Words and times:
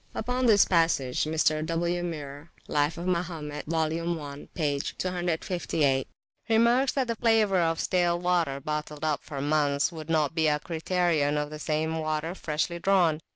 Upon 0.15 0.47
this 0.47 0.65
passage 0.65 1.25
Mr. 1.25 1.63
W. 1.63 2.01
Muir 2.01 2.49
(Life 2.67 2.97
of 2.97 3.05
Mahomet, 3.05 3.65
vol. 3.67 3.93
i, 4.23 4.47
p. 4.55 4.79
cclviii.) 4.79 6.05
remarks 6.49 6.93
that 6.93 7.05
the 7.05 7.15
flavour 7.17 7.59
of 7.59 7.79
stale 7.79 8.19
water 8.19 8.59
bottled 8.59 9.03
up 9.05 9.19
for 9.23 9.39
months 9.41 9.91
would 9.91 10.09
not 10.09 10.33
be 10.33 10.47
a 10.47 10.57
criterion 10.59 11.37
of 11.37 11.51
the 11.51 11.59
same 11.59 11.99
water 11.99 12.33
freshly 12.33 12.79
drawn. 12.79 13.19